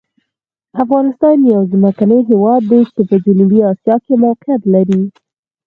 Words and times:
افغانستان 0.83 1.37
یو 1.53 1.61
ځمکني 1.71 2.19
هېواد 2.29 2.61
دی 2.71 2.81
چې 2.93 3.01
په 3.09 3.15
جنوبي 3.25 3.59
آسیا 3.71 3.95
کې 4.05 4.13
موقعیت 4.23 4.61
لري. 4.73 5.01